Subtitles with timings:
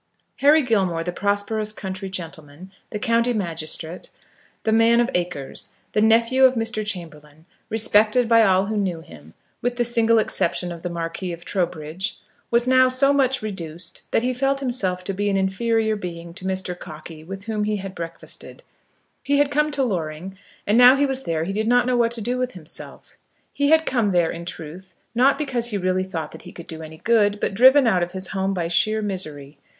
[0.37, 4.09] Harry Gilmore, the prosperous country gentleman, the county magistrate,
[4.63, 6.83] the man of acres, the nephew of Mr.
[6.83, 11.45] Chamberlaine, respected by all who knew him, with the single exception of the Marquis of
[11.45, 12.17] Trowbridge,
[12.49, 16.45] was now so much reduced that he felt himself to be an inferior being to
[16.45, 16.75] Mr.
[16.79, 18.63] Cockey, with whom he breakfasted.
[19.21, 22.11] He had come to Loring, and now he was there he did not know what
[22.13, 23.17] to do with himself.
[23.53, 26.97] He had come there, in truth, not because he really thought he could do any
[26.97, 29.59] good, but driven out of his home by sheer misery.